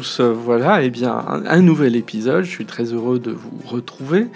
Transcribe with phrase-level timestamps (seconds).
[0.00, 0.20] tous.
[0.20, 2.44] Voilà, et eh bien, un, nouvel épisode.
[2.44, 4.28] Je suis très heureux de vous retrouver.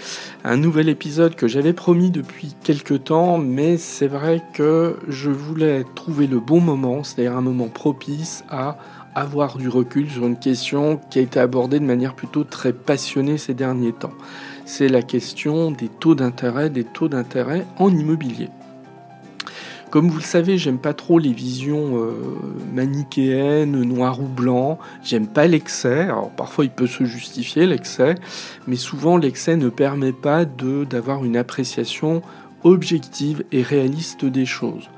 [0.45, 5.85] Un nouvel épisode que j'avais promis depuis quelques temps, mais c'est vrai que je voulais
[5.95, 8.77] trouver le bon moment, c'est-à-dire un moment propice à
[9.15, 13.39] avoir du recul sur une question qui a été abordée de manière plutôt très passionnée
[13.39, 14.13] ces derniers temps.
[14.67, 18.51] C'est la question des taux d'intérêt, des taux d'intérêt en immobilier.
[19.95, 22.15] Comme vous le savez, j'aime pas trop les visions euh,
[22.75, 24.81] manichéennes, noir ou blanc.
[25.05, 26.01] J'aime pas l'excès.
[26.01, 28.17] Alors parfois il peut se justifier l'excès,
[28.67, 32.23] mais souvent l'excès ne permet pas d'avoir une appréciation
[32.65, 34.89] objective et réaliste des choses.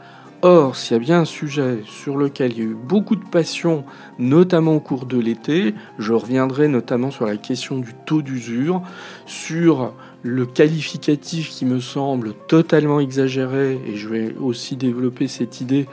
[0.41, 3.25] Or, s'il y a bien un sujet sur lequel il y a eu beaucoup de
[3.25, 3.85] passion,
[4.19, 8.81] notamment au cours de l'été, je reviendrai notamment sur la question du taux d'usure,
[9.27, 9.93] sur
[10.27, 15.87] le qualificatif qui me semble totalement exagéré, et je vais aussi développer cette idée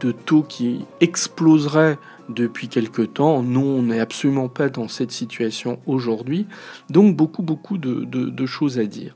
[0.00, 3.42] de taux qui exploserait depuis quelque temps.
[3.42, 6.46] Non, on n'est absolument pas dans cette situation aujourd'hui.
[6.88, 9.14] Donc beaucoup, beaucoup de choses à dire.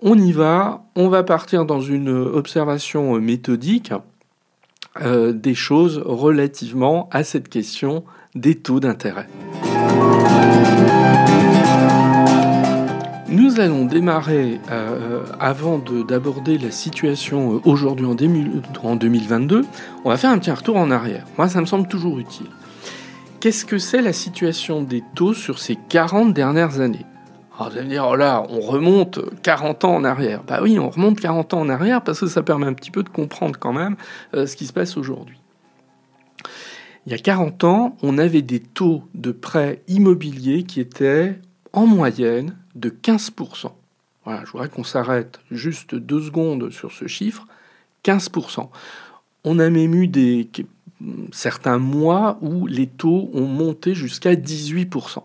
[0.00, 3.92] On y va, on va partir dans une observation méthodique
[5.02, 9.28] euh, des choses relativement à cette question des taux d'intérêt.
[13.34, 18.14] Nous allons démarrer, euh, avant d'aborder la situation euh, aujourd'hui en,
[18.84, 19.64] en 2022,
[20.04, 21.24] on va faire un petit retour en arrière.
[21.36, 22.46] Moi, ça me semble toujours utile.
[23.40, 27.04] Qu'est-ce que c'est la situation des taux sur ces 40 dernières années?
[27.58, 30.44] Alors vous allez me dire, oh là, on remonte 40 ans en arrière.
[30.46, 33.02] Bah oui, on remonte 40 ans en arrière parce que ça permet un petit peu
[33.02, 33.96] de comprendre quand même
[34.34, 35.40] euh, ce qui se passe aujourd'hui.
[37.06, 41.40] Il y a 40 ans, on avait des taux de prêts immobiliers qui étaient
[41.72, 43.70] en moyenne de 15%.
[44.24, 47.46] Voilà, je voudrais qu'on s'arrête juste deux secondes sur ce chiffre.
[48.04, 48.68] 15%.
[49.44, 50.48] On a même eu des,
[51.32, 55.22] certains mois où les taux ont monté jusqu'à 18%.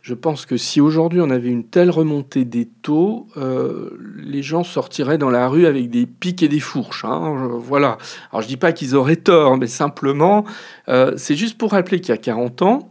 [0.00, 4.64] Je pense que si aujourd'hui on avait une telle remontée des taux, euh, les gens
[4.64, 7.04] sortiraient dans la rue avec des pics et des fourches.
[7.04, 7.98] Hein, voilà.
[8.30, 10.46] Alors je dis pas qu'ils auraient tort, mais simplement,
[10.88, 12.90] euh, c'est juste pour rappeler qu'il y a 40 ans,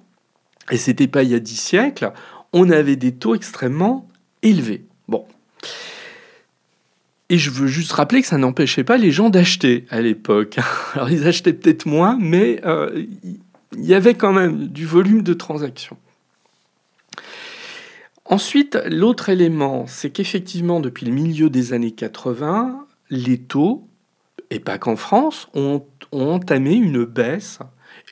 [0.69, 2.11] et c'était pas il y a 10 siècles,
[2.57, 4.09] on avait des taux extrêmement
[4.41, 4.85] élevés.
[5.07, 5.25] Bon.
[7.29, 10.57] Et je veux juste rappeler que ça n'empêchait pas les gens d'acheter à l'époque.
[10.93, 13.05] Alors ils achetaient peut-être moins, mais euh,
[13.73, 15.97] il y avait quand même du volume de transactions.
[18.29, 23.87] Ensuite, l'autre élément, c'est qu'effectivement, depuis le milieu des années 80, les taux,
[24.49, 27.59] et pas qu'en France, ont, entamé une baisse,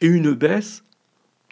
[0.01, 0.83] et une baisse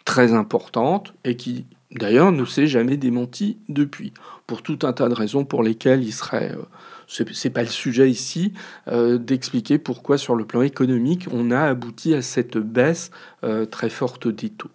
[0.06, 4.12] très importante, et qui d'ailleurs ne s'est jamais démentie depuis,
[4.46, 6.52] pour tout un tas de raisons pour lesquelles il serait...
[6.52, 6.62] Euh,
[7.06, 8.54] c'est pas le sujet ici
[8.88, 13.10] euh, d'expliquer pourquoi sur le plan économique on a abouti à cette baisse
[13.44, 14.70] euh, très forte des taux.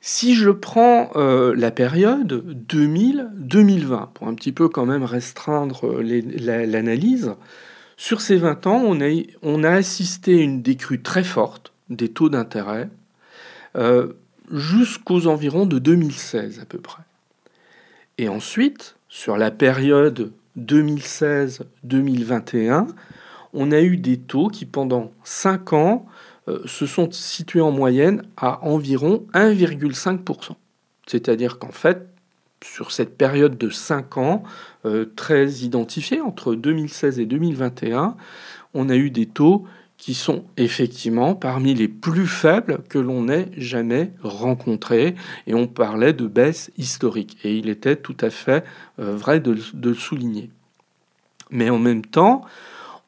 [0.00, 7.34] Si je prends la période 2000-2020, pour un petit peu quand même restreindre l'analyse,
[7.98, 9.10] sur ces 20 ans, on a,
[9.42, 12.88] on a, assisté à une décrue très forte des taux d'intérêt
[14.50, 17.02] jusqu'aux environs de 2016 à peu près.
[18.18, 22.86] Et ensuite, sur la période 2016-2021,
[23.54, 26.06] on a eu des taux qui pendant 5 ans
[26.48, 30.56] euh, se sont situés en moyenne à environ 1,5%.
[31.06, 32.06] C'est-à-dire qu'en fait,
[32.62, 34.42] sur cette période de 5 ans,
[34.84, 38.16] euh, très identifiée entre 2016 et 2021,
[38.74, 39.64] on a eu des taux
[39.98, 45.16] qui sont effectivement parmi les plus faibles que l'on ait jamais rencontrés.
[45.46, 47.36] Et on parlait de baisse historique.
[47.44, 48.64] Et il était tout à fait
[49.00, 50.50] euh, vrai de, le souligner.
[51.50, 52.42] Mais en même temps,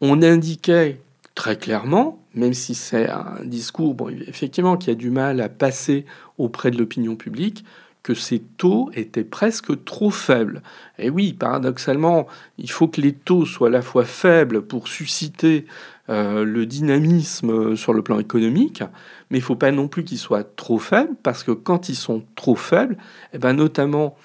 [0.00, 1.00] on indiquait
[1.34, 6.04] très clairement même si c'est un discours, bon, effectivement, qui a du mal à passer
[6.38, 7.64] auprès de l'opinion publique,
[8.02, 10.62] que ces taux étaient presque trop faibles.
[10.98, 12.26] Et oui, paradoxalement,
[12.56, 15.66] il faut que les taux soient à la fois faibles pour susciter
[16.10, 18.82] euh, le dynamisme sur le plan économique,
[19.30, 21.96] mais il ne faut pas non plus qu'ils soient trop faibles, parce que quand ils
[21.96, 22.96] sont trop faibles,
[23.32, 24.16] eh ben notamment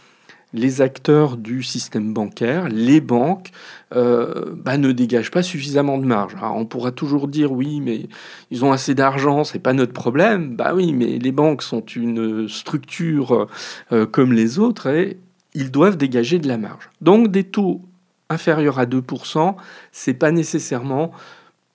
[0.55, 3.51] les acteurs du système bancaire, les banques,
[3.93, 6.35] euh, bah, ne dégagent pas suffisamment de marge.
[6.41, 8.07] on pourra toujours dire oui, mais
[8.51, 10.55] ils ont assez d'argent, c'est pas notre problème.
[10.55, 13.47] Bah oui, mais les banques sont une structure
[13.91, 15.17] euh, comme les autres et
[15.53, 16.89] ils doivent dégager de la marge.
[17.01, 17.81] Donc des taux
[18.29, 19.55] inférieurs à 2%,
[19.91, 21.11] c'est pas nécessairement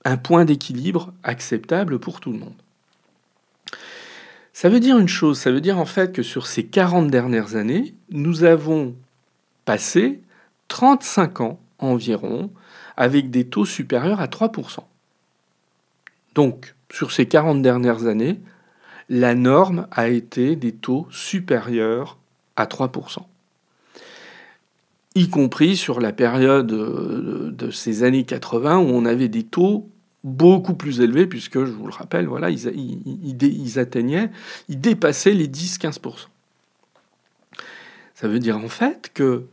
[0.04, 2.54] un point d'équilibre acceptable pour tout le monde.
[4.52, 7.56] Ça veut dire une chose, ça veut dire en fait que sur ces 40 dernières
[7.56, 8.94] années, nous avons
[9.64, 10.20] passé
[10.68, 12.50] 35 ans environ
[12.96, 14.80] avec des taux supérieurs à 3%.
[16.34, 18.40] Donc, sur ces 40 dernières années,
[19.08, 22.18] la norme a été des taux supérieurs
[22.56, 23.18] à 3%.
[25.16, 29.88] Y compris sur la période de ces années 80 où on avait des taux
[30.24, 34.30] beaucoup plus élevés, puisque, je vous le rappelle, voilà, ils, atteignaient,
[34.68, 36.26] ils dépassaient les 10-15%.
[38.14, 39.46] Ça veut dire en fait que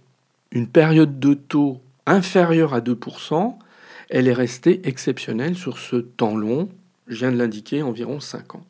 [0.52, 3.56] une période de taux inférieure à 2%,
[4.10, 6.68] elle est restée exceptionnelle sur ce temps long,
[7.08, 8.66] je viens de l'indiquer, environ 5 ans.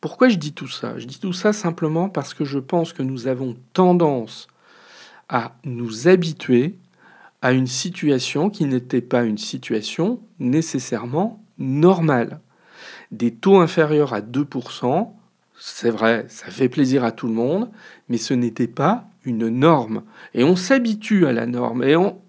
[0.00, 0.98] Pourquoi je dis tout ça?
[0.98, 4.48] Je dis tout ça simplement parce que je pense que nous avons tendance
[5.28, 6.74] à nous habituer
[7.42, 12.40] à une situation qui n'était pas une situation nécessairement normale.
[13.10, 15.12] Des taux inférieurs à 2%,
[15.58, 17.70] c'est vrai, ça fait plaisir à tout le monde,
[18.08, 20.02] mais ce n'était pas une norme.
[20.34, 21.82] Et on s'habitue à la norme.
[21.82, 22.20] Et on,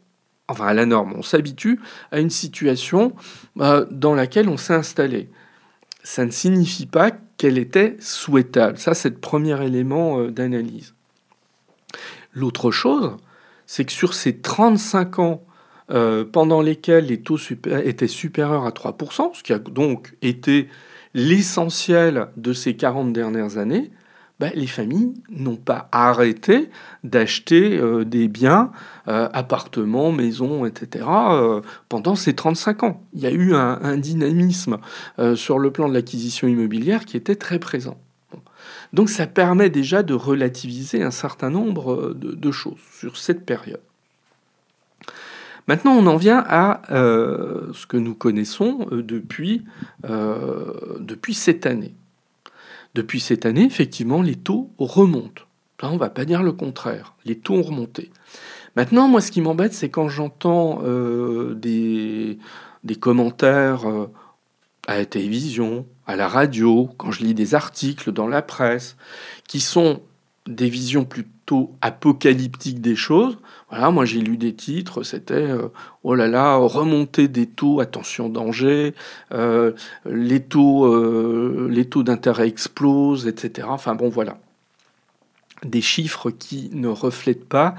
[0.48, 1.80] enfin, à la norme, on s'habitue
[2.12, 3.14] à une situation
[3.60, 5.30] euh, dans laquelle on s'est installé.
[6.04, 8.78] Ça ne signifie pas qu'elle était souhaitable.
[8.78, 10.94] Ça, c'est le premier élément euh, d'analyse.
[12.34, 13.18] L'autre chose,
[13.72, 15.44] c'est que sur ces 35 ans
[15.92, 20.70] euh, pendant lesquels les taux étaient supérieurs à 3%, ce qui a donc été
[21.14, 23.92] l'essentiel de ces 40 dernières années,
[24.40, 26.72] bah, les familles n'ont pas arrêté
[27.04, 28.72] d'acheter euh, des biens,
[29.08, 31.06] euh, appartements, maisons, etc.,
[31.90, 33.04] pendant ces 35 ans.
[33.14, 34.78] Il y a eu un, dynamisme
[35.36, 38.00] sur le plan de l'acquisition immobilière qui était très présent.
[38.94, 43.82] Donc ça permet déjà de relativiser un certain nombre de choses sur cette période.
[45.68, 49.64] Maintenant, on en vient à ce que nous connaissons depuis,
[50.04, 51.94] depuis cette année.
[52.96, 55.44] Depuis cette année, effectivement, les taux remontent.
[55.84, 57.14] on ne va pas dire le contraire.
[57.26, 58.10] Les taux ont remonté.
[58.76, 62.40] Maintenant, moi, ce qui m'embête, c'est quand j'entends euh, des,
[63.00, 64.08] commentaires euh,
[64.90, 68.98] à la télévision, à la radio, quand je lis des articles dans la presse,
[69.48, 70.02] qui sont
[70.48, 73.38] des visions plutôt apocalyptiques des choses.
[73.70, 75.68] Voilà, moi j'ai lu des titres, c'était euh,
[76.02, 78.96] oh là là, remontée des taux, attention danger,
[79.32, 79.74] euh,
[80.08, 83.68] les taux, euh, les taux d'intérêt explosent, etc.
[83.70, 84.40] Enfin bon voilà,
[85.64, 87.76] des chiffres qui ne reflètent pas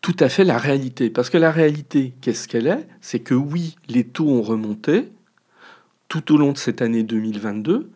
[0.00, 1.10] tout à fait la réalité.
[1.10, 2.88] Parce que la réalité, qu'est-ce qu'elle est?
[3.02, 5.10] C'est que oui, les taux ont remonté
[6.14, 7.90] tout au long de cette année 2022,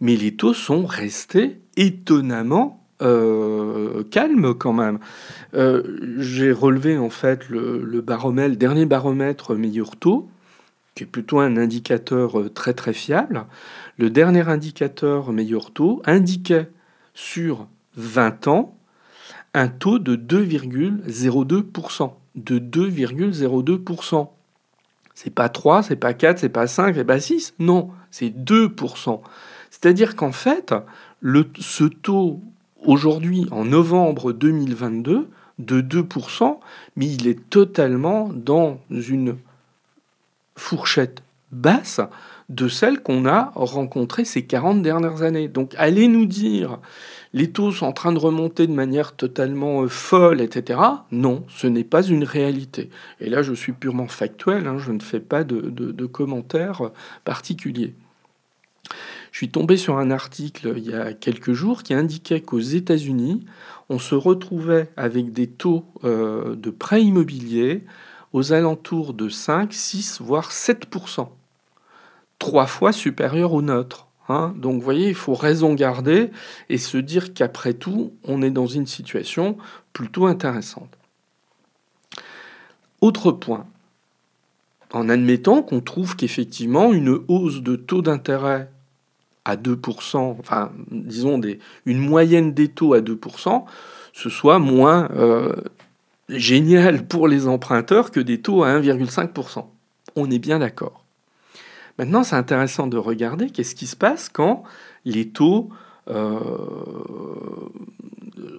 [0.00, 5.00] mais les taux sont restés étonnamment euh, calme quand même.
[5.54, 5.82] Euh,
[6.18, 10.28] j'ai relevé en fait le, baromètre, dernier baromètre meilleur taux,
[10.94, 13.46] qui est plutôt un indicateur euh, très très fiable.
[13.98, 16.70] Le dernier indicateur meilleur taux indiquait
[17.14, 18.78] sur 20 ans
[19.54, 22.12] un taux de 2,02%.
[22.36, 24.28] De 2,02%.
[25.22, 27.52] C'est pas 3, c'est pas 4, c'est pas 5, c'est pas 6.
[27.58, 29.20] Non, c'est 2%.
[29.68, 30.74] C'est-à-dire qu'en fait,
[31.20, 32.40] le, ce taux
[32.86, 35.28] aujourd'hui, en novembre 2022,
[35.58, 36.58] de 2%,
[36.96, 39.36] mais il est totalement dans une
[40.56, 41.22] fourchette
[41.52, 42.00] basse
[42.48, 45.48] de celle qu'on a rencontrée ces 40 dernières années.
[45.48, 46.78] Donc allez nous dire,
[47.32, 50.80] les taux sont en train de remonter de manière totalement euh, folle, etc.
[51.12, 52.90] Non, ce n'est pas une réalité.
[53.20, 56.90] Et là, je suis purement factuel, hein, je ne fais pas de commentaires
[57.24, 57.94] particuliers.
[59.32, 63.44] Je suis tombé sur un article il y a quelques jours qui indiquait qu'aux États-Unis,
[63.88, 67.84] on se retrouvait avec des taux euh, de prêts immobiliers
[68.32, 71.28] aux alentours de 5, 6, voire 7%.
[72.38, 74.08] Trois fois supérieur au nôtre.
[74.30, 74.54] Hein.
[74.56, 76.30] Donc vous voyez, il faut raison garder
[76.68, 79.58] et se dire qu'après tout, on est dans une situation
[79.92, 80.96] plutôt intéressante.
[83.00, 83.66] Autre point,
[84.92, 88.70] en admettant qu'on trouve qu'effectivement une hausse de taux d'intérêt
[89.44, 91.40] à 2%, enfin disons
[91.86, 93.64] une moyenne des taux à 2%,
[94.12, 95.54] ce soit moins euh,
[96.28, 99.64] génial pour les emprunteurs que des taux à 1,5%.
[100.16, 100.99] On est bien d'accord.
[102.00, 104.62] Maintenant, c'est intéressant de regarder qu'est-ce qui se passe quand
[105.04, 105.68] les taux
[106.08, 106.38] euh,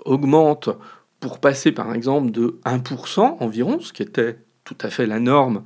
[0.05, 0.69] augmentent
[1.19, 5.63] pour passer par exemple de 1% environ, ce qui était tout à fait la norme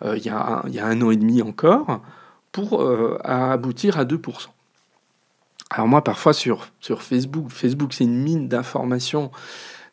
[0.00, 2.00] euh, il, y a un, an et demi encore,
[2.50, 2.82] pour
[3.22, 4.46] aboutir à 2%.
[5.68, 9.30] Alors moi, parfois sur, sur Facebook, Facebook c'est une mine d'informations,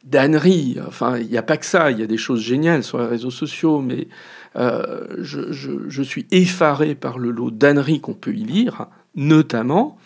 [0.06, 0.78] d'âneries.
[0.88, 3.08] Enfin, il n'y a pas que ça, il y a des choses géniales sur les
[3.08, 4.08] réseaux sociaux, mais
[4.56, 9.98] euh, je, suis effaré par le lot d'âneries qu'on peut y lire, notamment.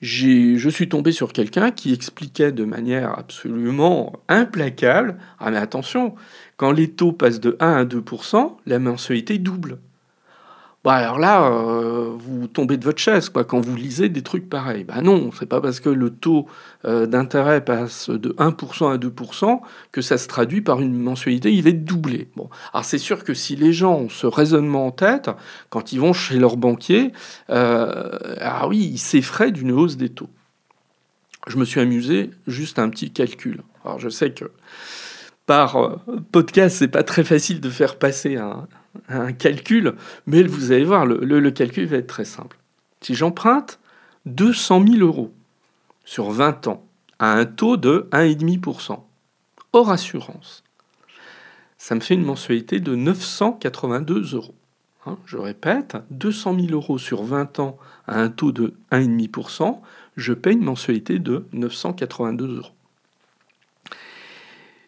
[0.00, 6.14] Je suis tombé sur quelqu'un qui expliquait de manière absolument implacable, ah mais attention,
[6.56, 9.78] quand les taux passent de 1 à 2%, la mensualité double.
[10.82, 14.48] Bah alors là, euh, vous tombez de votre chaise quoi, quand vous lisez des trucs
[14.48, 14.84] pareils.
[14.84, 16.46] Bah non, c'est pas parce que le taux
[16.86, 19.60] euh, d'intérêt passe de 1% à 2%
[19.92, 22.30] que ça se traduit par une mensualité, il va être doublé.
[22.34, 25.28] Bon, alors c'est sûr que si les gens ont ce raisonnement en tête,
[25.68, 27.12] quand ils vont chez leur banquier,
[27.50, 30.30] euh, ah oui, ils s'effraient d'une hausse des taux.
[31.46, 33.62] Je me suis amusé, juste un petit calcul.
[33.84, 34.50] Alors je sais que
[35.44, 36.00] par
[36.32, 38.66] podcast, c'est pas très facile de faire passer un,
[39.08, 39.94] un calcul,
[40.26, 42.58] mais vous allez voir, le, calcul va être très simple.
[43.00, 43.78] Si j'emprunte
[44.26, 45.32] 200 000 euros
[46.04, 46.84] sur 20 ans
[47.18, 49.00] à un taux de 1,5%,
[49.72, 50.64] hors assurance,
[51.78, 54.54] ça me fait une mensualité de 982 euros.
[55.06, 59.80] Hein, je répète, 200 000 euros sur 20 ans à un taux de 1,5%,
[60.16, 62.72] je paye une mensualité de 982 euros.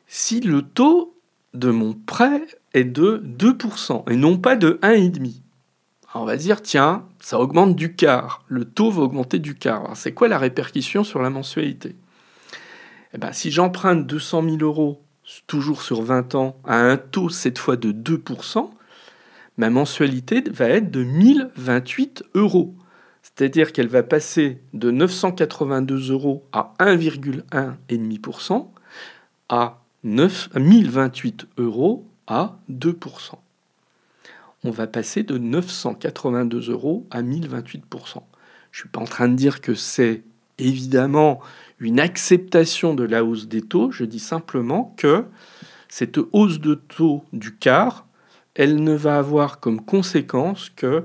[0.06, 1.16] Si le taux
[1.54, 5.40] de mon prêt est de 2% et non pas de 1,5%.
[6.14, 8.44] On va dire, tiens, ça augmente du quart.
[8.48, 9.96] Le taux va augmenter du quart.
[9.96, 11.96] C'est quoi la répercussion sur la mensualité?
[13.14, 15.02] Eh ben, Si j'emprunte 200 000 euros,
[15.46, 18.68] toujours sur 20 ans, à un taux cette fois de 2%,
[19.56, 22.74] ma mensualité va être de 1028 euros.
[23.22, 28.68] C'est-à-dire qu'elle va passer de 982 euros à 1,1,5%
[29.48, 33.34] à 9, 1028 euros à 2%.
[34.64, 37.80] On va passer de 982 euros à 1028%.
[38.70, 40.22] Je ne suis pas en train de dire que c'est
[40.58, 41.40] évidemment
[41.80, 45.24] une acceptation de la hausse des taux, je dis simplement que
[45.88, 48.06] cette hausse de taux du quart,
[48.54, 51.04] elle ne va avoir comme conséquence que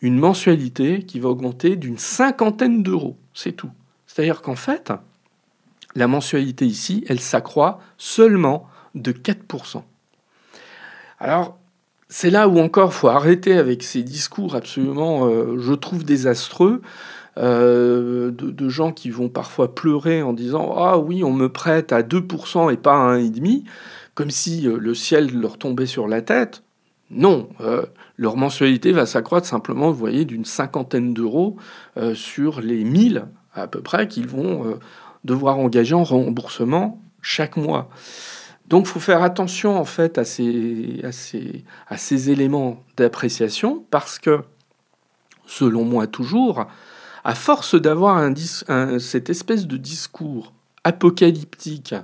[0.00, 3.16] une mensualité qui va augmenter d'une cinquantaine d'euros.
[3.34, 3.70] C'est tout.
[4.06, 4.92] C'est-à-dire qu'en fait,
[5.94, 9.82] la mensualité ici, elle s'accroît seulement de 4%.
[11.22, 11.56] Alors,
[12.08, 16.82] c'est là où encore faut arrêter avec ces discours absolument, euh, je trouve, désastreux.
[17.38, 22.02] Euh, de, gens qui vont parfois pleurer en disant Ah oui, on me prête à
[22.02, 23.62] 2% et pas à 1,5%,
[24.14, 26.64] comme si euh, le ciel leur tombait sur la tête.
[27.10, 27.50] Non,
[28.16, 31.58] leur mensualité va s'accroître simplement, vous voyez, d'une cinquantaine d'euros
[32.14, 34.78] sur les 1000 à peu près qu'ils vont
[35.22, 37.90] devoir engager en remboursement chaque mois.
[38.68, 41.02] Donc, faut faire attention en fait à ces,
[41.88, 44.40] à ces, éléments d'appréciation parce que,
[45.46, 46.66] selon moi toujours,
[47.24, 50.52] à force d'avoir un, cette espèce de discours
[50.84, 51.94] apocalyptique,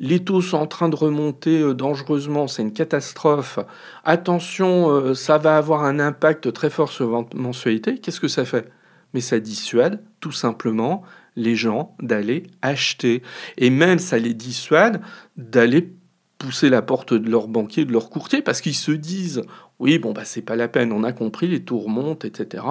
[0.00, 3.60] les taux sont en train de remonter euh, dangereusement, c'est une catastrophe,
[4.04, 8.44] attention, euh, ça va avoir un impact très fort sur votre mensualité, qu'est-ce que ça
[8.44, 8.68] fait?
[9.14, 11.02] Mais ça dissuade tout simplement
[11.36, 13.22] les gens d'aller acheter.
[13.56, 15.00] Et même ça les dissuade
[15.36, 15.92] d'aller
[16.38, 19.42] pousser la porte de leur banquier, de leur courtier, parce qu'ils se disent
[19.82, 22.64] oui, bon, bah, c'est pas la peine, on a compris, les taux remontent, etc.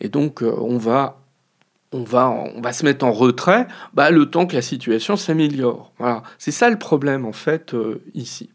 [0.00, 1.22] Et donc, euh, on, va,
[1.90, 5.90] on, va, on va se mettre en retrait bah, le temps que la situation s'améliore.
[5.98, 6.22] Voilà.
[6.36, 8.50] C'est ça le problème, en fait, euh, ici.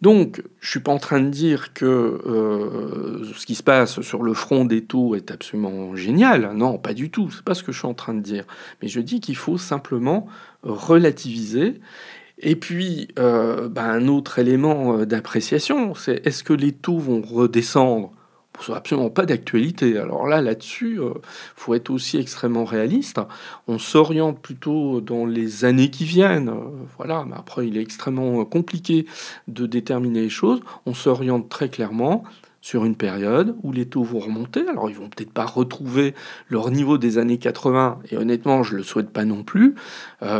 [0.00, 4.22] Donc, je suis pas en train de dire que euh, ce qui se passe sur
[4.22, 6.52] le front des taux est absolument génial.
[6.54, 7.30] Non, pas du tout.
[7.30, 8.44] C'est pas ce que je suis en train de dire.
[8.80, 10.26] Mais je dis qu'il faut simplement
[10.62, 11.80] relativiser
[12.42, 17.20] et puis, euh, bah, un autre élément euh, d'appréciation, c'est est-ce que les taux vont
[17.20, 18.12] redescendre?
[18.60, 19.98] Ce absolument pas d'actualité.
[19.98, 21.14] Alors là, là-dessus, il euh,
[21.56, 23.20] faut être aussi extrêmement réaliste.
[23.68, 26.52] On s'oriente plutôt dans les années qui viennent.
[26.96, 29.06] voilà, mais après, il est extrêmement compliqué
[29.48, 30.60] de déterminer les choses.
[30.86, 32.24] On s'oriente très clairement
[32.60, 34.68] sur une période où les taux vont remonter.
[34.68, 36.14] Alors ils vont peut-être pas retrouver
[36.48, 39.74] leur niveau des années 80, et honnêtement je le souhaite pas non plus,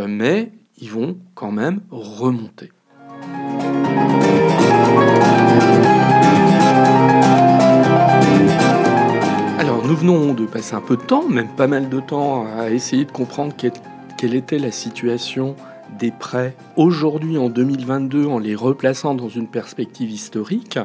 [0.07, 2.71] mais ils vont quand même remonter.
[9.91, 13.05] Nous venons de passer un peu de temps, même pas mal de temps, à essayer
[13.05, 15.57] de comprendre quelle était la situation
[15.99, 20.79] des prêts aujourd'hui en 2022 en les replaçant dans une perspective historique.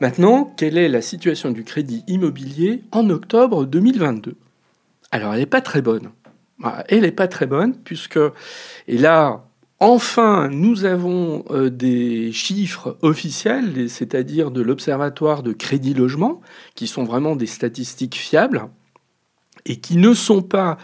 [0.00, 4.36] Maintenant, quelle est la situation du crédit immobilier en octobre 2022
[5.10, 6.08] Alors elle n'est pas très bonne.
[6.62, 8.18] Ah, elle n'est pas très bonne, puisque,
[8.88, 9.44] et là,
[9.80, 16.40] enfin, nous avons euh, des chiffres officiels, c'est-à-dire de l'Observatoire de crédit logement,
[16.74, 18.68] qui sont vraiment des statistiques fiables,
[19.66, 20.78] et qui ne sont pas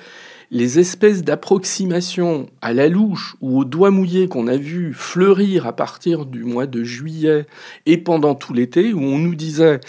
[0.50, 5.75] les espèces d'approximations à la louche ou au doigt mouillé qu'on a vu fleurir à
[5.76, 7.47] partir du mois de juillet
[7.87, 9.80] et pendant tout l'été, où on nous disait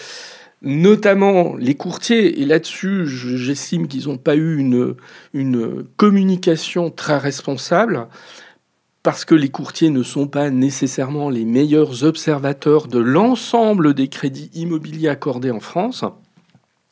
[0.61, 4.95] notamment les courtiers, et là-dessus, j'estime qu'ils n'ont pas eu une,
[5.33, 8.07] une communication très responsable,
[9.03, 14.51] parce que les courtiers ne sont pas nécessairement les meilleurs observateurs de l'ensemble des crédits
[14.53, 16.05] immobiliers accordés en France.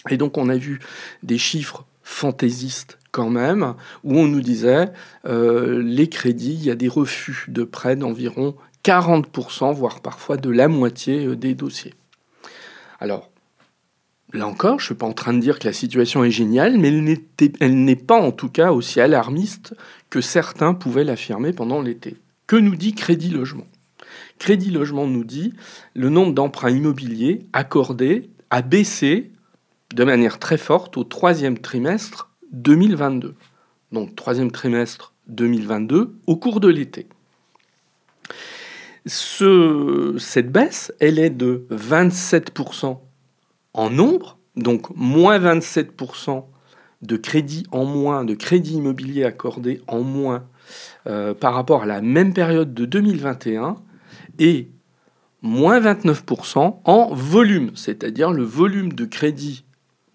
[0.09, 0.79] Et donc on a vu
[1.23, 4.91] des chiffres fantaisistes quand même, où on nous disait
[5.25, 10.49] euh, les crédits, il y a des refus de prêts d'environ 40%, voire parfois de
[10.49, 11.93] la moitié euh, des dossiers.
[12.99, 13.29] Alors,
[14.33, 16.77] là encore, je ne suis pas en train de dire que la situation est géniale,
[16.77, 16.89] mais
[17.59, 19.75] elle n'est pas en tout cas aussi alarmiste
[20.09, 22.17] que certains pouvaient l'affirmer pendant l'été.
[22.47, 23.67] Que nous dit Crédit Logement?
[24.37, 25.53] Crédit Logement nous dit
[25.95, 29.31] le nombre d'emprunts immobiliers accordés a baissé
[29.93, 33.35] de manière très forte au troisième trimestre 2022.
[33.91, 37.07] Donc troisième trimestre 2022 au cours de l'été.
[39.05, 42.99] Ce, cette baisse, elle est de 27%
[43.73, 46.45] en nombre, donc moins 27%
[47.01, 50.45] de crédits en moins, de crédits immobiliers accordés en moins
[51.07, 53.77] euh, par rapport à la même période de 2021,
[54.37, 54.69] et
[55.41, 59.63] moins 29% en volume, c'est-à-dire le volume de crédit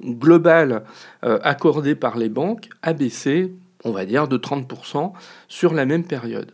[0.03, 0.85] global
[1.25, 5.13] euh, accordé par les banques a baissé, on va dire, de 30%
[5.49, 6.53] sur la même période.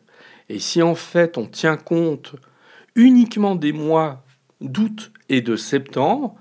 [0.49, 2.35] Et si en fait on tient compte
[2.95, 4.25] uniquement des mois
[4.61, 6.35] d'août et de septembre,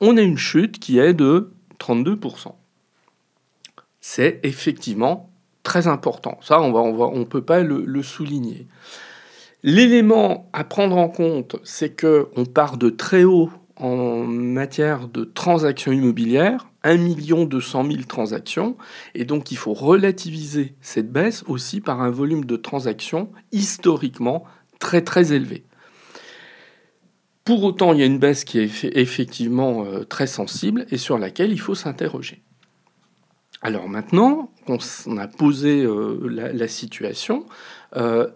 [0.00, 2.54] on a une chute qui est de 32%.
[4.00, 5.30] C'est effectivement
[5.62, 6.38] très important.
[6.42, 8.66] Ça, on ne peut pas le, souligner.
[9.62, 15.92] L'élément à prendre en compte, c'est qu'on part de très haut en matière de transactions
[15.92, 16.96] immobilières, 1
[17.44, 18.76] 200 000 transactions,
[19.14, 24.44] et donc il faut relativiser cette baisse aussi par un volume de transactions historiquement
[24.78, 25.64] très très élevé.
[27.44, 31.18] Pour autant, il y a une baisse qui est effectivement euh, très sensible et sur
[31.18, 32.42] laquelle il faut s'interroger.
[33.62, 37.46] Alors maintenant qu'on a posé euh, la, situation,
[37.96, 38.28] euh,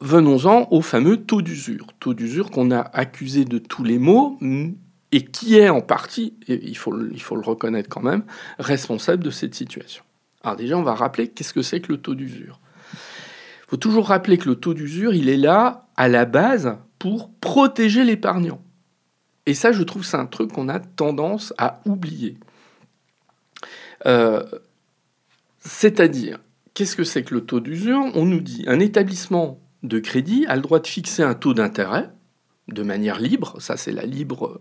[0.00, 1.86] venons-en au fameux taux d'usure.
[1.98, 4.38] Taux d'usure qu'on a accusé de tous les maux
[5.10, 8.24] et qui est en partie, il faut le reconnaître quand même,
[8.58, 10.04] responsable de cette situation.
[10.42, 12.60] Alors déjà, on va rappeler qu'est-ce que c'est que le taux d'usure.
[12.92, 17.30] Il faut toujours rappeler que le taux d'usure, il est là à la base pour
[17.40, 18.60] protéger l'épargnant.
[19.46, 22.36] Et ça, je trouve, c'est un truc qu'on a tendance à oublier.
[24.06, 24.44] Euh,
[25.60, 26.38] c'est-à-dire,
[26.74, 28.04] qu'est-ce que c'est que le taux d'usure?
[28.14, 32.10] On nous dit un établissement de crédit a le droit de fixer un taux d'intérêt
[32.68, 34.60] de manière libre, ça c'est la libre,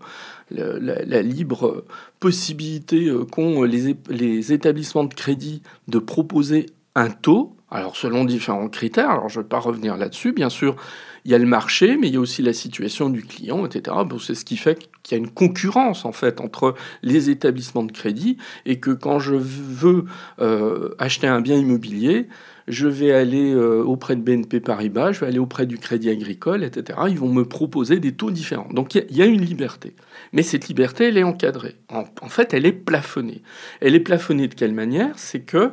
[0.49, 1.83] la, libre
[2.19, 8.69] possibilité euh, qu'ont les, les, établissements de crédit de proposer un taux, alors selon différents
[8.69, 10.77] critères, alors je ne vais pas revenir là-dessus, bien sûr,
[11.25, 13.95] il y a le marché, mais il y a aussi la situation du client, etc.
[14.19, 17.91] C'est ce qui fait qu'il y a une concurrence en fait entre les établissements de
[17.91, 20.05] crédit et que quand je veux
[20.39, 22.27] euh, acheter un bien immobilier,
[22.67, 26.63] je vais aller euh, auprès de BNP Paribas, je vais aller auprès du Crédit Agricole,
[26.63, 26.99] etc.
[27.07, 28.67] Ils vont me proposer des taux différents.
[28.71, 29.95] Donc il y, a une liberté.
[30.33, 31.75] Mais cette liberté, elle est encadrée.
[31.89, 33.41] En, en, fait, elle est plafonnée.
[33.79, 35.17] Elle est plafonnée de quelle manière?
[35.17, 35.71] C'est que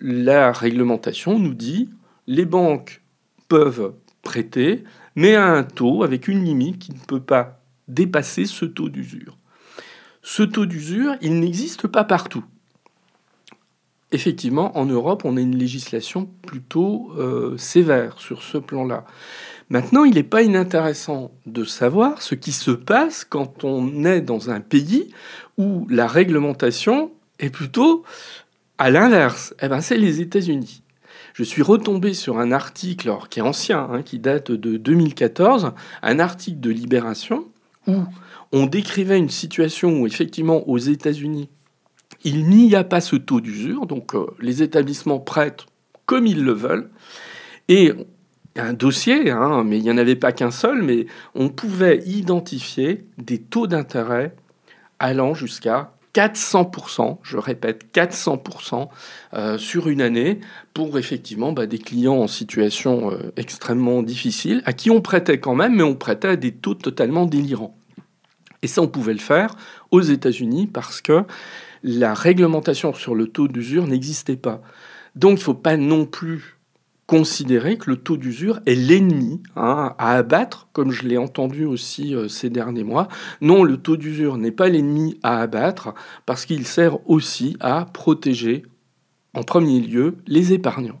[0.00, 1.90] la réglementation nous dit
[2.26, 3.02] les banques
[3.48, 4.84] peuvent prêter,
[5.16, 9.36] mais à un taux avec une limite qui ne peut pas dépasser ce taux d'usure.
[10.22, 12.44] Ce taux d'usure, il n'existe pas partout
[14.12, 19.04] effectivement, en Europe, on a une législation plutôt euh, sévère sur ce plan-là.
[19.68, 24.50] Maintenant, il n'est pas inintéressant de savoir ce qui se passe quand on est dans
[24.50, 25.10] un pays
[25.58, 28.04] où la réglementation est plutôt
[28.78, 29.54] à l'inverse.
[29.62, 30.82] Eh ben, c'est les États-Unis.
[31.40, 35.72] Je suis retombé sur un article qui est ancien, hein, qui date de 2014,
[36.02, 37.46] un article de Libération
[37.86, 38.02] où
[38.52, 41.48] on décrivait une situation où effectivement aux États-Unis
[42.24, 45.64] il n'y a pas ce taux d'usure, donc euh, les établissements prêtent
[46.04, 46.90] comme ils le veulent.
[47.68, 47.94] Et
[48.54, 53.06] un dossier, hein, mais il n'y en avait pas qu'un seul, mais on pouvait identifier
[53.16, 54.36] des taux d'intérêt
[54.98, 58.88] allant jusqu'à 400%, je répète 400%
[59.34, 60.40] euh, sur une année
[60.74, 65.54] pour effectivement bah, des clients en situation euh, extrêmement difficile, à qui on prêtait quand
[65.54, 67.76] même, mais on prêtait à des taux totalement délirants.
[68.62, 69.54] Et ça, on pouvait le faire
[69.90, 71.24] aux États-Unis parce que
[71.82, 74.60] la réglementation sur le taux d'usure n'existait pas.
[75.16, 76.59] Donc il ne faut pas non plus
[77.10, 82.14] considérer que le taux d'usure est l'ennemi hein, à abattre, comme je l'ai entendu aussi
[82.14, 83.08] euh, ces derniers mois.
[83.40, 85.92] Non, le taux d'usure n'est pas l'ennemi à abattre
[86.24, 88.62] parce qu'il sert aussi à protéger
[89.34, 91.00] en premier lieu les épargnants.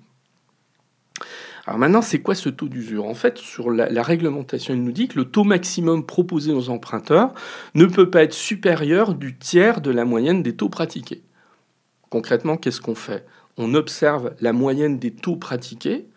[1.64, 3.04] Alors maintenant, c'est quoi ce taux d'usure?
[3.04, 7.34] En fait, sur la, réglementation, il nous dit que le taux maximum proposé aux emprunteurs
[7.76, 11.22] ne peut pas être supérieur du tiers de la moyenne des taux pratiqués.
[12.08, 13.24] Concrètement, qu'est-ce qu'on fait?
[13.56, 16.08] On observe la moyenne des taux pratiqués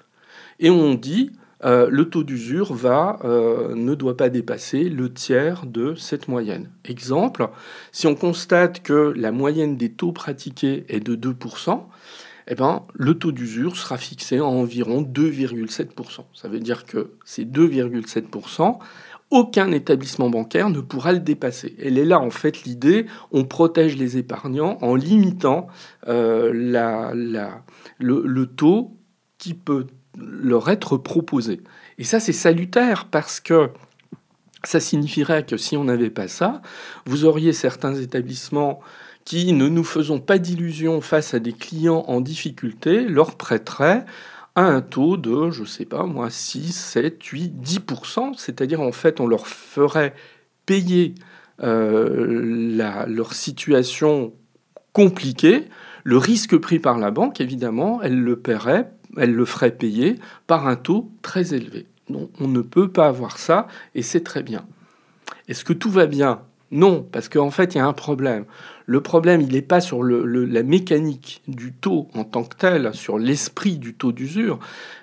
[0.59, 1.31] et on dit
[1.65, 6.69] euh, le taux d'usure va, euh, ne doit pas dépasser le tiers de cette moyenne.
[6.83, 7.47] Exemple,
[7.91, 11.83] si on constate que la moyenne des taux pratiqués est de 2%,
[12.47, 16.25] eh ben, le taux d'usure sera fixé à environ 2,7%.
[16.33, 18.79] Ça veut dire que ces 2,7%,
[19.33, 21.75] aucun établissement bancaire ne pourra le dépasser.
[21.83, 25.67] Elle est là en fait l'idée, on protège les épargnants en limitant
[26.07, 26.51] euh,
[27.99, 28.95] le, taux
[29.39, 31.61] qui peut leur être proposé.
[31.97, 33.71] Et ça, c'est salutaire parce que
[34.63, 36.61] ça signifierait que si on n'avait pas ça,
[37.07, 38.81] vous auriez certains établissements
[39.25, 44.05] qui, ne nous faisons pas d'illusions face à des clients en difficulté, leur prêteraient
[44.55, 49.19] à un taux de, je sais pas moi, 6, 7, 8, 10%, c'est-à-dire en fait
[49.19, 50.13] on leur ferait
[50.65, 51.15] payer
[51.61, 54.33] euh, leur situation
[54.93, 55.65] compliquée,
[56.03, 60.15] le risque pris par la banque, évidemment, elle le paierait elle le ferait payer
[60.47, 61.85] par un taux très élevé.
[62.09, 64.65] Non, on ne peut pas avoir ça, et c'est très bien.
[65.47, 66.41] Est-ce que tout va bien?
[66.71, 68.45] Non, parce qu'en fait, il y a un problème.
[68.85, 73.17] Le problème, il n'est pas sur la mécanique du taux en tant que tel, sur
[73.17, 74.59] l'esprit du taux d'usure.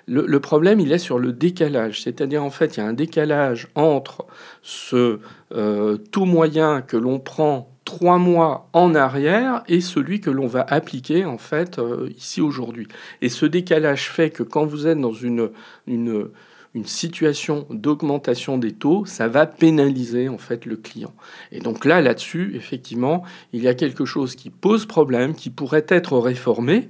[0.07, 2.01] Le, problème, il est sur le décalage.
[2.01, 4.25] C'est-à-dire, en fait, il y a un décalage entre
[4.61, 5.19] ce
[5.53, 10.65] euh, taux moyen que l'on prend trois mois en arrière et celui que l'on va
[10.69, 12.87] appliquer en fait euh, ici aujourd'hui.
[13.21, 15.49] Et ce décalage fait que quand vous êtes dans une,
[15.87, 16.29] une,
[16.73, 21.13] une situation d'augmentation des taux, ça va pénaliser en fait le client.
[21.51, 25.85] Et donc là, là-dessus, effectivement, il y a quelque chose qui pose problème, qui pourrait
[25.89, 26.89] être réformé,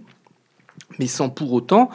[1.00, 1.89] mais sans pour autant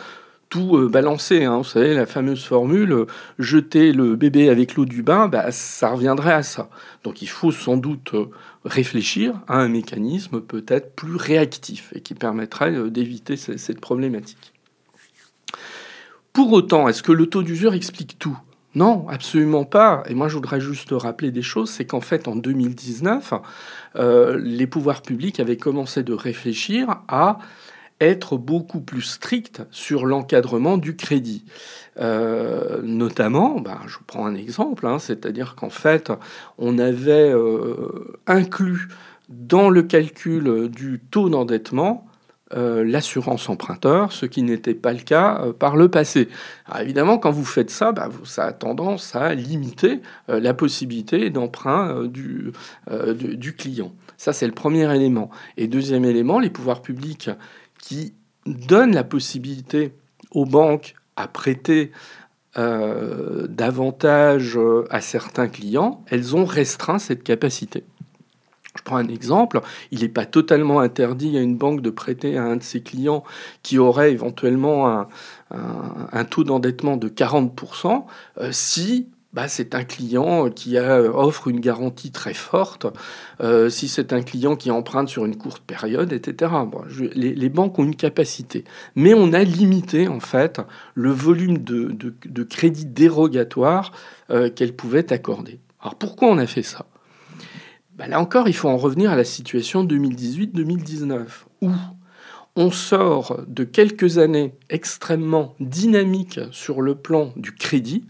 [0.49, 1.45] tout euh, balancer.
[1.45, 1.59] Hein.
[1.59, 3.07] Vous savez, la fameuse formule euh,
[3.39, 6.69] jeter le bébé avec l'eau du bain, bah, ça reviendrait à ça.
[7.05, 8.31] Donc il faut sans doute euh,
[8.65, 14.53] réfléchir à un mécanisme peut-être plus réactif et qui permettrait d'éviter cette problématique.
[16.37, 18.39] Pour autant, est-ce que le taux d'usure explique tout?
[18.75, 20.03] Non, absolument pas.
[20.07, 21.71] Et moi, je voudrais juste rappeler des choses.
[21.71, 23.33] C'est qu'en fait, en 2019,
[23.95, 27.39] les pouvoirs publics avaient commencé de réfléchir à
[28.03, 31.47] être beaucoup plus strict sur l'encadrement du crédit.
[31.99, 36.13] Euh, notamment, bah, je prends un exemple, hein, c'est-à-dire qu'en fait,
[36.59, 38.89] on avait euh, inclus
[39.31, 42.07] dans le calcul du taux d'endettement
[42.55, 46.29] euh, l'assurance emprunteur, ce qui n'était pas le cas par le passé.
[46.81, 52.53] évidemment, quand vous faites ça, bah, ça a tendance à limiter la possibilité d'emprunt du,
[53.15, 53.93] du, client.
[54.17, 55.31] Ça, c'est le premier élément.
[55.57, 57.31] Et deuxième élément, les pouvoirs publics
[57.81, 58.15] qui
[58.47, 59.93] donne la possibilité
[60.31, 61.91] aux banques à prêter
[62.59, 67.85] euh, davantage euh, à certains clients, elles ont restreint cette capacité.
[68.77, 69.61] Je prends un exemple,
[69.91, 73.25] il n'est pas totalement interdit à une banque de prêter à un de ses clients
[73.63, 75.09] qui aurait éventuellement un,
[75.51, 78.05] un taux d'endettement de 40%
[78.39, 82.87] euh, si bah, c'est un client qui a, offre une garantie très forte,
[83.43, 86.53] euh, si c'est un client qui emprunte sur une courte période, etc.
[87.15, 88.65] les, banques ont une capacité.
[88.95, 90.63] Mais on a limité, en fait,
[90.95, 93.93] le volume de, de, crédit dérogatoire
[94.31, 95.61] euh, qu'elles pouvaient accorder.
[95.83, 96.87] Alors pourquoi on a fait ça?
[97.97, 101.27] Bah, Là encore, il faut en revenir à la situation 2018-2019,
[101.63, 101.71] où
[102.57, 108.05] on sort de quelques années extrêmement dynamiques sur le plan du crédit,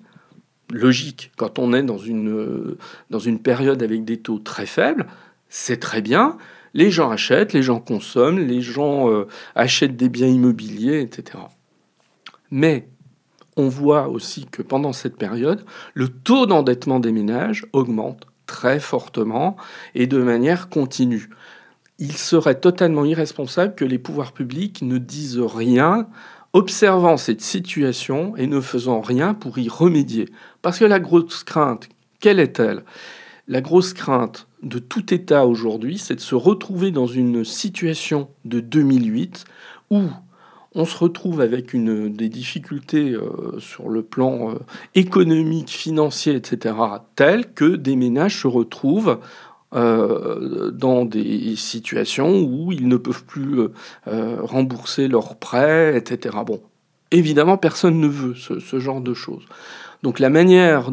[0.70, 2.78] logique quand on est dans une, euh,
[3.10, 5.06] dans une période avec des taux très faibles,
[5.48, 6.38] c'est très bien.
[6.74, 11.38] Les gens achètent, les gens consomment, les gens euh, achètent des biens immobiliers, etc.
[12.50, 12.88] Mais
[13.56, 19.56] on voit aussi que pendant cette période, le taux d'endettement des ménages augmente très fortement
[19.94, 21.30] et de manière continue.
[21.98, 26.08] Il serait totalement irresponsable que les pouvoirs publics ne disent rien
[26.52, 30.28] observant cette situation et ne faisant rien pour y remédier.
[30.62, 31.88] Parce que la grosse crainte,
[32.20, 32.82] quelle est-elle?
[33.48, 38.60] La grosse crainte de tout État aujourd'hui, c'est de se retrouver dans une situation de
[38.60, 39.44] 2008
[39.90, 40.02] où
[40.76, 44.54] on se retrouve avec une, des difficultés euh, sur le plan euh,
[44.94, 46.74] économique, financier, etc.,
[47.16, 49.18] telles que des ménages se retrouvent
[49.74, 53.68] euh, dans des situations où ils ne peuvent plus
[54.06, 56.36] rembourser leurs prêts, etc.
[56.46, 56.60] Bon,
[57.10, 59.44] évidemment, personne ne veut ce, genre de choses.
[60.02, 60.92] Donc la manière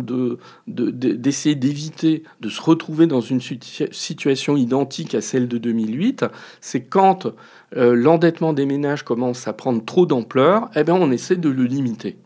[0.67, 6.25] d'essayer de, d'éviter de se retrouver dans une situation identique à celle de 2008,
[6.61, 7.27] c'est quand
[7.75, 11.63] euh, l'endettement des ménages commence à prendre trop d'ampleur, eh bien on essaie de le
[11.63, 12.17] limiter.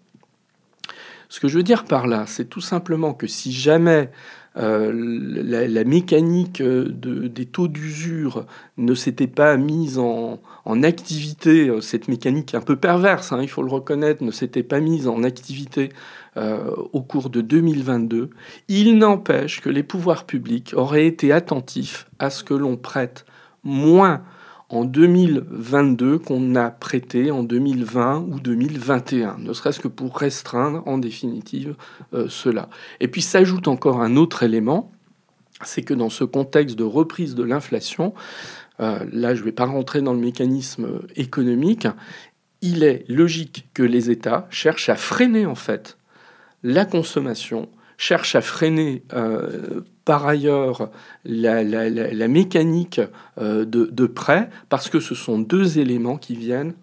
[1.29, 4.09] Ce que je veux dire par là, c'est tout simplement que si jamais
[4.58, 8.46] euh, la, mécanique des taux d'usure
[8.78, 10.39] ne s'était pas mise en,
[10.84, 15.08] activité, cette mécanique un peu perverse, hein, il faut le reconnaître, ne s'était pas mise
[15.08, 15.89] en activité
[16.36, 18.30] au cours de 2022,
[18.67, 23.26] il n'empêche que les pouvoirs publics auraient été attentifs à ce que l'on prête
[23.63, 24.22] moins
[24.69, 30.97] en 2022 qu'on a prêté en 2020 ou 2021, ne serait-ce que pour restreindre en
[30.97, 31.75] définitive
[32.13, 32.69] euh, cela.
[32.99, 34.91] Et puis s'ajoute encore un autre élément,
[35.63, 38.13] c'est que dans ce contexte de reprise de l'inflation,
[38.80, 41.88] euh, là je ne vais pas rentrer dans le mécanisme économique,
[42.62, 45.97] il est logique que les États cherchent à freiner en fait
[46.63, 50.89] la consommation, cherchent à freiner euh, par ailleurs
[51.25, 53.01] la, mécanique
[53.39, 56.73] euh, de, de prêt, parce que ce sont deux éléments qui viennent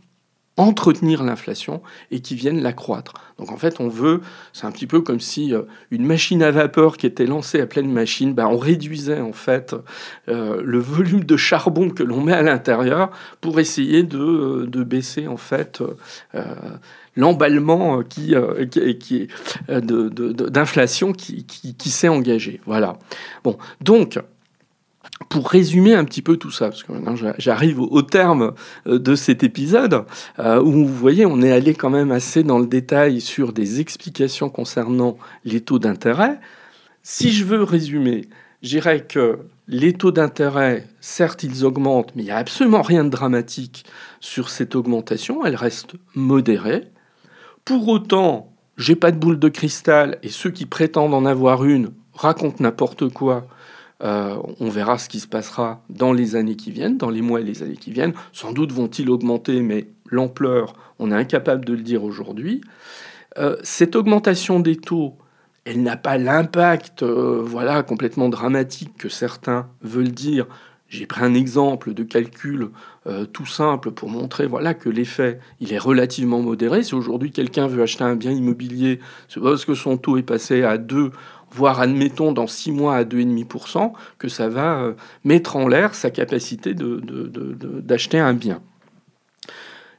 [0.57, 3.15] entretenir l'inflation et qui viennent l'accroître.
[3.39, 4.21] Donc en fait, on veut,
[4.53, 7.67] c'est un petit peu comme si euh, une machine à vapeur qui était lancée à
[7.67, 9.75] pleine machine, ben, on réduisait en fait
[10.29, 15.37] le volume de charbon que l'on met à l'intérieur pour essayer de, de baisser en
[15.37, 15.83] fait
[17.17, 18.35] l'emballement qui,
[18.71, 19.29] qui, qui
[19.69, 22.61] d'inflation qui, qui, s'est engagé.
[22.67, 22.99] Voilà.
[23.43, 24.19] Bon, donc
[25.29, 28.53] pour résumer un petit peu tout ça, parce que maintenant j'arrive au, terme
[28.87, 30.05] euh, de cet épisode,
[30.39, 33.81] euh, où vous voyez, on est allé quand même assez dans le détail sur des
[33.81, 36.39] explications concernant les taux d'intérêt.
[37.03, 38.29] Si je veux résumer,
[38.63, 43.05] je dirais que les taux d'intérêt, certes, ils augmentent, mais il n'y a absolument rien
[43.05, 43.85] de dramatique
[44.21, 46.85] sur cette augmentation, elle reste modérée.
[47.65, 51.93] Pour autant, j'ai pas de boule de cristal, et ceux qui prétendent en avoir une
[52.13, 53.47] racontent n'importe quoi
[54.03, 57.41] euh, on verra ce qui se passera dans les années qui viennent, dans les mois
[57.41, 58.13] et les années qui viennent.
[58.33, 62.61] Sans doute vont-ils augmenter, mais l'ampleur, on est incapable de le dire aujourd'hui.
[63.39, 65.17] Euh, cette augmentation des taux,
[65.65, 70.47] elle n'a pas l'impact euh, voilà, complètement dramatique que certains veulent dire.
[70.89, 72.71] J'ai pris un exemple de calcul
[73.33, 76.83] tout simple pour montrer voilà, que l'effet il est relativement modéré.
[76.83, 79.01] Si aujourd'hui quelqu'un veut acheter un bien immobilier,
[79.43, 81.11] parce que son taux est passé à 2
[81.55, 86.11] voire admettons dans 6 mois à 2,5%, que ça va euh, mettre en l'air sa
[86.11, 88.61] capacité d'acheter un bien.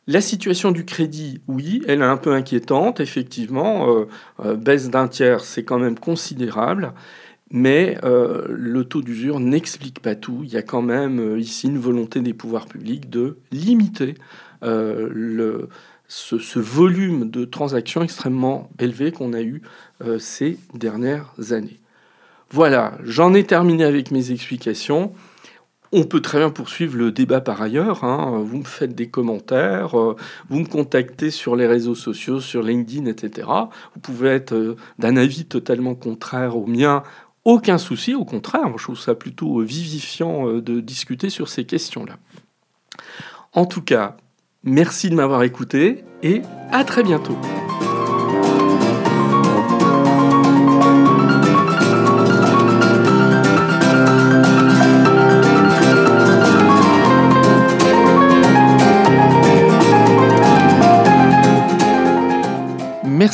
[0.07, 3.89] La situation du crédit, oui, elle est un peu inquiétante, effectivement.
[3.89, 4.05] Euh,
[4.43, 6.93] euh, baisse d'un tiers, c'est quand même considérable.
[7.51, 10.41] Mais le taux d'usure n'explique pas tout.
[10.43, 14.15] Il y a quand même ici une volonté des pouvoirs publics de limiter
[14.61, 15.69] le,
[16.07, 19.61] ce, volume de transactions extrêmement élevé qu'on a eu
[20.03, 21.79] euh, ces dernières années.
[22.51, 25.13] Voilà, j'en ai terminé avec mes explications.
[25.91, 28.03] On peut très bien poursuivre le débat par ailleurs.
[28.03, 28.41] Hein.
[28.43, 30.15] Vous me faites des commentaires, euh,
[30.49, 33.47] vous me contactez sur les réseaux sociaux, sur LinkedIn, etc.
[33.93, 37.03] Vous pouvez être euh, d'un avis totalement contraire au mien.
[37.45, 42.17] Aucun souci, au contraire, je trouve ça plutôt vivifiant de discuter sur ces questions-là.
[43.53, 44.17] En tout cas,
[44.67, 47.37] Merci de m'avoir écouté et à très bientôt.